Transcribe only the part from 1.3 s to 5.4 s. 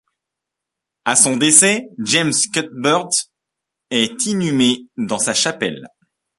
décès, James Cuthbert est inhumé dans sa